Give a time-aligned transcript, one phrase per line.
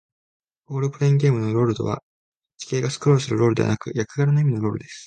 [0.69, 1.99] ロールプレイングゲームのロールとは、
[2.57, 4.99] 地形がスクロールするロールではなく、役柄の意味のロールです。